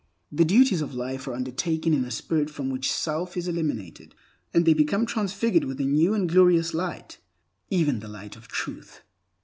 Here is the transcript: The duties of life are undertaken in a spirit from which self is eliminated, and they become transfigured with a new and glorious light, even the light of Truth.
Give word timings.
The 0.31 0.43
duties 0.45 0.81
of 0.81 0.95
life 0.95 1.27
are 1.27 1.35
undertaken 1.35 1.93
in 1.93 2.05
a 2.05 2.09
spirit 2.09 2.49
from 2.49 2.71
which 2.71 2.91
self 2.91 3.37
is 3.37 3.47
eliminated, 3.47 4.15
and 4.51 4.65
they 4.65 4.73
become 4.73 5.05
transfigured 5.05 5.65
with 5.65 5.79
a 5.79 5.85
new 5.85 6.15
and 6.15 6.27
glorious 6.27 6.73
light, 6.73 7.19
even 7.69 7.99
the 7.99 8.07
light 8.07 8.35
of 8.35 8.47
Truth. 8.47 9.01